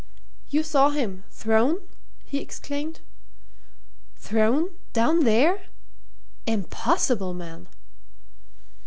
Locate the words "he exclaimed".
2.25-3.01